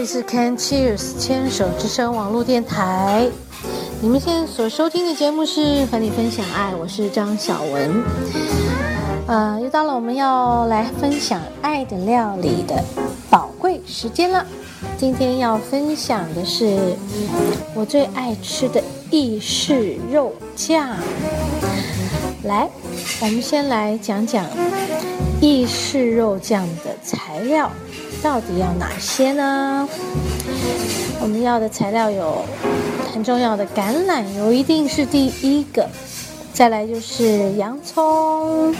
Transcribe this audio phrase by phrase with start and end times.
[0.00, 3.28] 这里是 Can Cheers 牵手之声网络电台。
[4.00, 8.02] 你们现在所收听的节目是和你分享爱，我是张小文。
[9.26, 12.82] 呃，又到了我们要来分享爱的料理的
[13.28, 14.42] 宝贵时间了。
[14.96, 16.96] 今天要分享的是
[17.74, 20.96] 我最爱吃的意式肉酱。
[22.44, 22.66] 来，
[23.20, 24.46] 我们先来讲讲
[25.42, 27.70] 意式肉酱的材料
[28.22, 29.88] 到底要哪些呢？
[31.20, 32.42] 我们要的材料有
[33.12, 35.88] 很重要的橄榄油，一定是第一个。
[36.52, 38.74] 再来就是洋葱，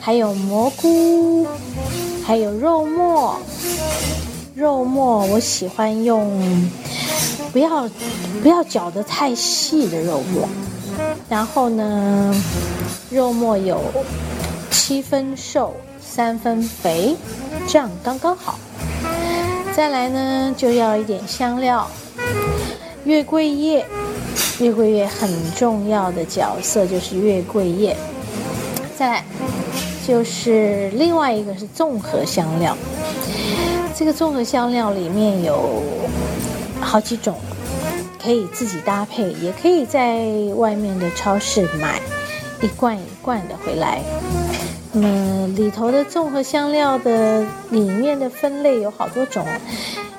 [0.00, 1.46] 还有蘑菇，
[2.24, 3.38] 还有肉末。
[4.54, 6.70] 肉末我喜欢用
[7.52, 7.88] 不要
[8.42, 10.48] 不要搅得太细的肉末。
[11.28, 12.34] 然后呢，
[13.10, 13.80] 肉末有
[14.70, 15.74] 七分瘦，
[16.18, 17.14] 三分肥，
[17.68, 18.58] 这样刚刚好。
[19.72, 21.88] 再来呢，就要一点香料，
[23.04, 23.86] 月桂叶，
[24.58, 27.96] 月桂叶很重要的角色就是月桂叶。
[28.96, 29.24] 再来
[30.08, 32.76] 就是另外一个是综合香料，
[33.94, 35.80] 这个综合香料里面有
[36.80, 37.38] 好几种。
[38.20, 42.00] 可以自己搭配，也可以在外面的超市买
[42.60, 44.02] 一罐一罐的回来。
[45.00, 49.46] 那么里头的综合香料的里面的分类有好多种，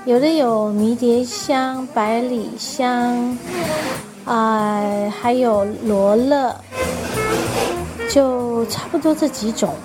[0.06, 3.38] 有的有迷迭香、百里香，
[4.24, 4.82] 啊，
[5.20, 6.56] 还有罗勒，
[8.10, 9.76] 就差不多这几种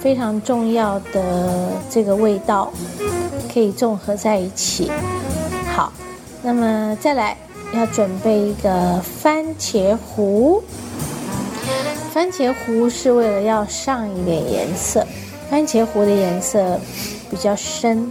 [0.00, 2.72] 非常重要的这个味道
[3.52, 4.88] 可以综合在一起。
[5.74, 5.92] 好。
[6.42, 7.36] 那么再来
[7.74, 10.62] 要准备一个番茄糊，
[12.16, 15.06] 番茄糊是为了要上一点颜色，
[15.50, 16.80] 番茄糊的颜色
[17.30, 18.10] 比较深，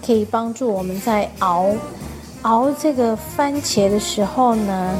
[0.00, 1.74] 可以帮助我们在熬
[2.42, 4.94] 熬这个番茄的时候呢，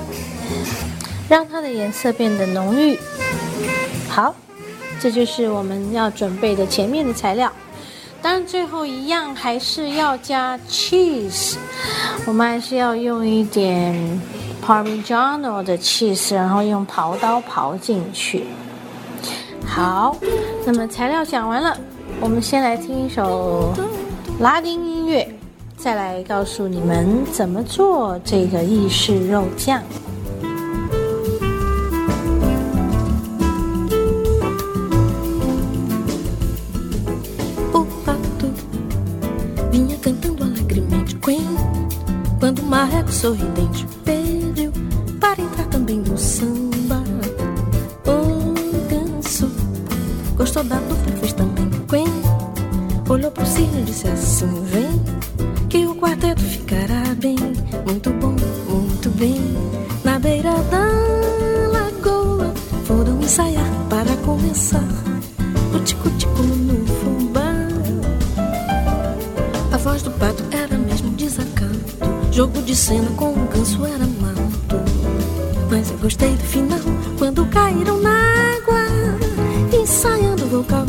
[1.28, 2.98] 让它的颜色变得浓郁。
[4.08, 4.34] 好，
[4.98, 7.52] 这就是我们要准备的前面的材料。
[8.20, 11.54] 当然，最后一样还是要加 cheese，
[12.26, 14.20] 我们还是要用一点
[14.70, 18.44] Parmigiano 的 cheese，然后用刨刀刨进去。
[19.66, 20.16] 好，
[20.64, 21.76] 那么材料讲完了，
[22.20, 23.72] 我们先来听一首
[24.38, 25.28] 拉丁音乐，
[25.76, 29.82] 再来告诉你们怎么做这个意式肉酱。
[53.84, 55.00] Disse assim: Vem,
[55.68, 57.36] que o quarteto ficará bem.
[57.86, 58.36] Muito bom,
[58.68, 59.40] muito bem.
[60.04, 60.86] Na beira da
[61.72, 62.52] lagoa
[62.84, 64.84] foram ensaiar para começar.
[65.74, 67.52] O tico-tico no fubá.
[69.72, 71.80] A voz do pato era mesmo desacato.
[72.30, 74.40] Jogo de cena com o ganso era mato.
[75.70, 76.78] Mas eu gostei do final
[77.18, 78.16] quando caíram na
[78.56, 78.82] água,
[79.72, 80.86] ensaiando o vocal.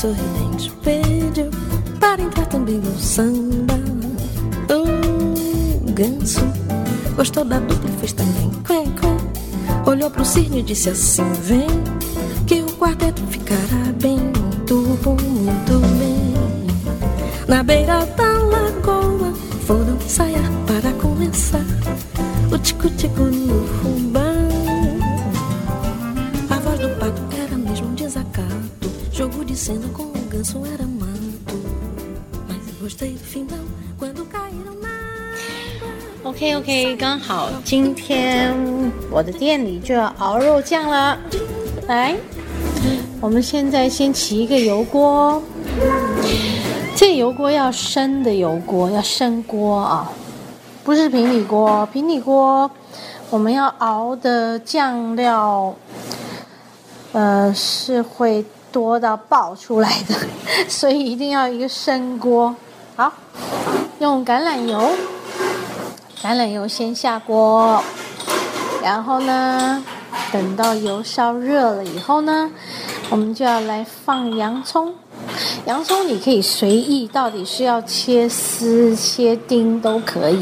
[0.00, 1.50] sorridente pediu
[2.00, 3.74] para entrar também no samba.
[4.70, 6.40] O ganso
[7.14, 9.90] gostou da dupla e fez também quê, quê.
[9.90, 11.66] Olhou pro cirne e disse assim: Vem,
[12.46, 14.74] que o quarteto ficará bem, muito,
[15.06, 16.34] muito bem.
[17.46, 19.34] Na beira da lagoa
[19.66, 21.66] foram ensaiar para começar
[22.50, 24.09] o tico-tico no rumo.
[36.22, 38.54] OK OK，刚好今天
[39.10, 41.18] 我的店里就要熬肉酱了。
[41.86, 42.16] 来，
[43.20, 45.42] 我们现在先起一个油锅，
[46.94, 50.12] 这油锅要深的油锅，要深锅啊，
[50.84, 51.86] 不是平底锅。
[51.92, 52.70] 平底锅
[53.30, 55.74] 我们要熬的酱料，
[57.12, 60.14] 呃，是会多到爆出来的，
[60.68, 62.54] 所以一定要一个深锅。
[63.00, 63.10] 好，
[63.98, 64.90] 用橄榄油。
[66.22, 67.82] 橄榄油先下锅，
[68.82, 69.82] 然后呢，
[70.30, 72.50] 等到油烧热了以后呢，
[73.08, 74.94] 我们就要来放洋葱。
[75.64, 80.38] 洋葱你可以随意，到底是要切丝、切丁都可以。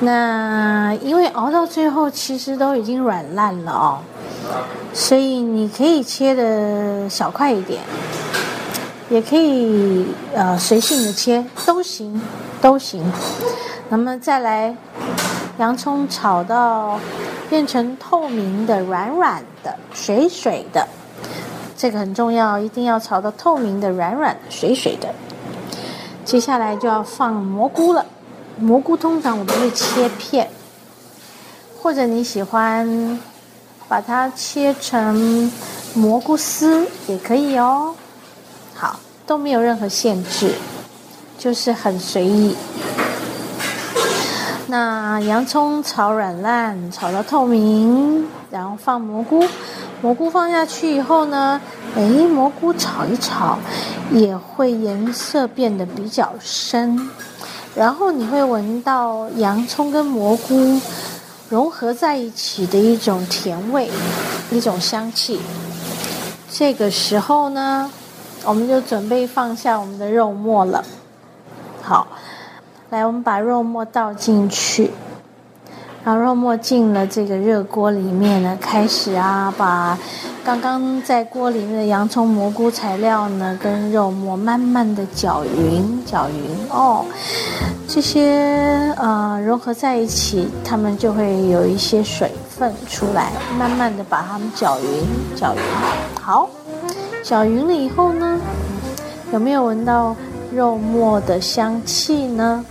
[0.00, 3.98] 那因为熬到最后其实都已经软烂了哦，
[4.92, 7.80] 所以你可以切的小块一点，
[9.08, 12.20] 也可以呃随性的切，都行，
[12.60, 13.04] 都行。
[13.88, 14.76] 那么再来，
[15.58, 16.98] 洋葱炒到
[17.48, 20.88] 变成透明的、软软的、水水的，
[21.76, 25.14] 这个很重要，一定要炒到透明的、软软的、水水的。
[26.24, 28.04] 接下来就要放蘑菇了，
[28.58, 30.50] 蘑菇通常我们会切片，
[31.80, 33.20] 或者你喜欢
[33.86, 35.52] 把它切成
[35.94, 37.94] 蘑菇丝也可以哦。
[38.76, 40.52] 好，都没有任何限制，
[41.38, 42.54] 就是很随意。
[44.66, 49.42] 那洋葱炒软烂，炒到透明，然后放蘑菇。
[50.02, 51.58] 蘑菇放下去以后呢，
[51.96, 53.58] 哎，蘑菇炒一炒，
[54.12, 57.08] 也会颜色变得比较深。
[57.74, 60.78] 然后你会闻到洋葱跟蘑菇
[61.48, 63.90] 融合在一起的一种甜味，
[64.50, 65.40] 一种香气。
[66.50, 67.90] 这个时候呢，
[68.46, 70.82] 我们就准备放下我们的肉末了。
[71.82, 72.06] 好。
[72.88, 74.92] 来，我们把肉末倒进去，
[76.04, 79.98] 然后肉末进了这个热锅里面呢，开始啊，把
[80.44, 87.04] 刚刚在锅里面的洋葱、蘑菇材料呢，跟肉末慢慢的搅匀，搅匀哦，
[87.88, 95.60] 这些呃融合在一起，它们就会有一些水分出来，慢慢的把它们搅匀，搅匀，
[96.22, 96.48] 好，
[97.26, 98.40] 搅匀了以后呢，
[99.32, 100.14] 有没有闻到？
[100.54, 102.64] 肉末的香气呢？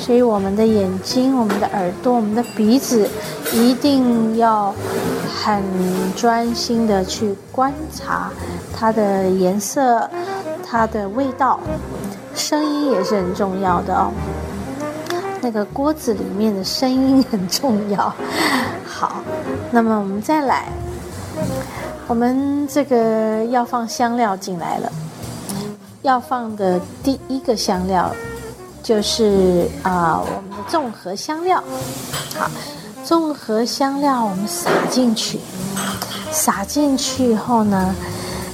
[0.00, 3.06] 所以我们的眼睛、我们的耳朵、我们的鼻子，
[3.52, 4.74] 一定要
[5.42, 5.62] 很
[6.16, 8.30] 专心的去观察
[8.74, 10.08] 它的颜色、
[10.66, 11.60] 它的味道，
[12.34, 14.10] 声音也是很重要的哦。
[15.42, 18.12] 那个锅子里面的声音很重要。
[18.86, 19.22] 好，
[19.70, 20.66] 那么我们再来，
[22.06, 24.92] 我们这个要放香料进来了。
[26.02, 28.14] 要放的第一个香料
[28.82, 31.64] 就是啊，我们的综合香料。
[32.38, 32.50] 好，
[33.02, 35.40] 综合香料我们撒进去，
[36.30, 37.94] 撒进去以后呢，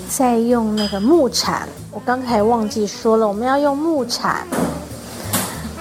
[0.09, 1.69] 再用那个木铲。
[1.91, 4.47] 我刚才忘记说了，我们要用木铲。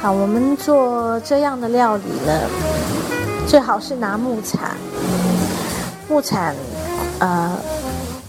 [0.02, 2.50] 好，我们做这样的料理呢，
[3.48, 4.76] 最好是拿木铲。
[6.08, 6.56] 木铲，
[7.20, 7.58] 呃。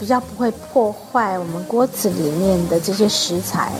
[0.00, 3.70] 比较不会破坏我们锅子里面的这些食材，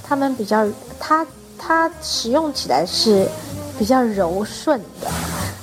[0.00, 0.64] 它们比较
[1.00, 1.26] 它
[1.58, 3.26] 它使用起来是
[3.76, 5.10] 比较柔顺的。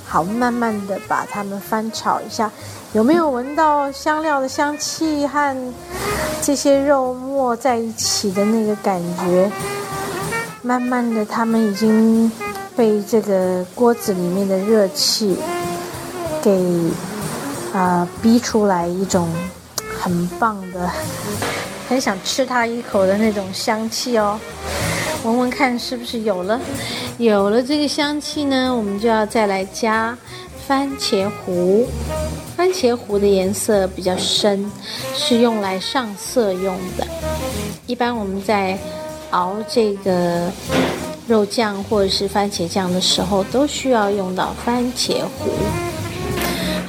[0.06, 2.52] 好，慢慢的把它们翻炒一下，
[2.92, 5.72] 有没有闻到香料的香气和
[6.42, 9.50] 这些肉末在一起的那个感觉？
[10.60, 12.30] 慢慢的，它们已经
[12.76, 15.38] 被这个锅子里面的热气
[16.42, 16.62] 给
[17.72, 19.28] 啊逼出来一种。
[20.02, 20.90] 很棒的，
[21.86, 24.40] 很想吃它一口的那种香气哦，
[25.24, 26.58] 闻闻看是不是有了？
[27.18, 30.16] 有了这个香气呢，我们就要再来加
[30.66, 31.86] 番茄糊。
[32.56, 34.72] 番茄糊的颜色比较深，
[35.14, 37.06] 是用来上色用的。
[37.86, 38.78] 一般我们在
[39.32, 40.50] 熬这个
[41.26, 45.50] 肉酱或者是番茄酱的时候，都需要用到番茄糊。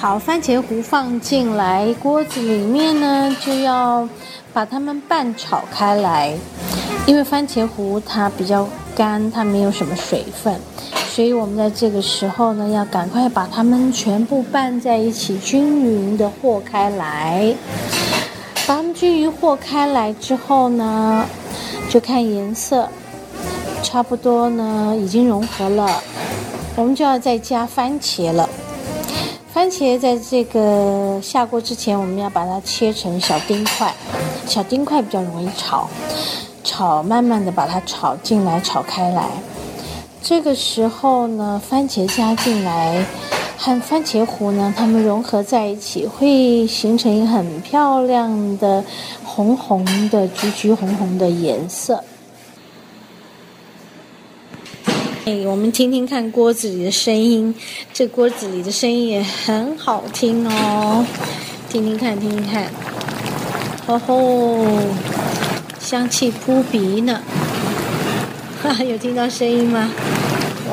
[0.01, 4.09] 好，番茄糊放进来锅子里面呢，就要
[4.51, 6.35] 把它们拌炒开来。
[7.05, 10.59] 因为番茄糊它比较干，它没有什么水分，
[11.11, 17.53] 所以我们在这个时候呢，要赶快把它们全部拌在一起，均匀的和开来。
[18.65, 21.23] 把它们均匀和开来之后呢，
[21.91, 22.89] 就看颜色，
[23.83, 26.01] 差不多呢已经融合了，
[26.75, 28.49] 我们就要再加番茄了。
[29.61, 33.93] 番茄在这个下锅之前，我们要把它切成小丁块，
[34.47, 35.87] 小丁块比较容易炒，
[36.63, 39.23] 炒慢慢的把它炒进来，炒开来。
[40.23, 43.05] 这个时候呢，番茄加进来，
[43.55, 48.83] 和番茄糊呢，它们融合在一起，会形成一个很漂亮的
[49.23, 52.03] 红红的、橘橘红红的颜色。
[55.23, 57.53] 哎，我们听听看锅子里的声音，
[57.93, 61.05] 这锅子里的声音也很好听哦，
[61.69, 62.65] 听听看，听听看，
[63.85, 64.65] 哦吼，
[65.79, 67.21] 香气扑鼻呢，
[68.63, 69.91] 哈哈，有听到声音吗？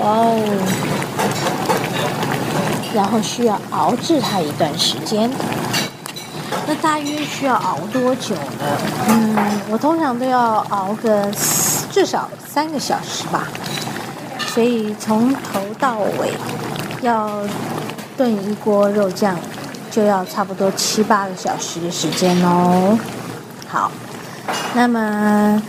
[0.01, 0.41] 哇哦，
[2.95, 5.31] 然后需要熬制它一段时间，
[6.67, 8.79] 那大约需要熬多久呢？
[9.11, 11.31] 嗯，我通常都要熬个
[11.93, 13.47] 至少三个小时吧。
[14.59, 16.33] 所以从头到尾
[17.01, 17.31] 要
[18.17, 19.37] 炖一锅肉酱，
[19.89, 22.99] 就要差不多七八个小时的时间哦。
[23.69, 23.89] 好，
[24.75, 25.63] 那么，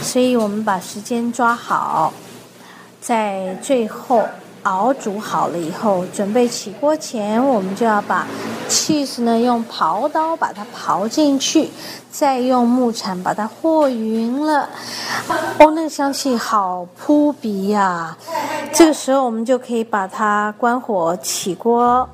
[0.00, 2.12] 所以我们把时间抓好，
[3.00, 4.24] 在最后。
[4.66, 8.26] 熬煮好了以后，准备起锅前，我们就要把
[8.68, 11.70] cheese 呢用刨刀把它刨进去，
[12.10, 14.68] 再用木铲把它和匀了。
[15.60, 18.16] 哦，那个香气好扑鼻呀！
[18.72, 22.08] 这个时候我们就可以把它关火起锅，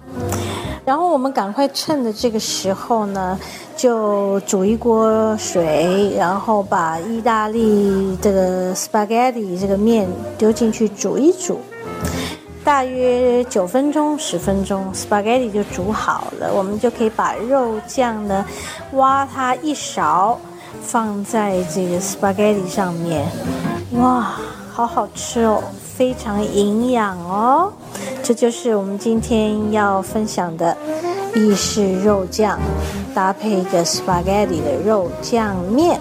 [0.85, 3.39] 然后我们赶快趁着这个时候呢，
[3.75, 10.07] 就煮一锅水，然后把意大利这个 spaghetti 这个面
[10.37, 11.59] 丢进去煮一煮。
[12.73, 16.51] 大约九分钟、十分钟，spaghetti 就煮好了。
[16.55, 18.43] 我们就可以把肉酱呢，
[18.93, 20.39] 挖它一勺，
[20.81, 23.27] 放在这个 spaghetti 上面。
[24.01, 24.37] 哇，
[24.73, 25.63] 好好吃哦，
[25.95, 27.71] 非常营养哦。
[28.23, 30.75] 这就是我们今天要分享的
[31.35, 32.59] 意式肉酱，
[33.15, 36.01] 搭配一个 spaghetti 的肉酱面。